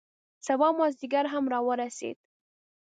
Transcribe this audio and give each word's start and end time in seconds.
سبا 0.45 0.67
مازدیګر 0.79 1.25
هم 1.33 1.45
را 1.53 1.59
ورسید. 1.67 2.17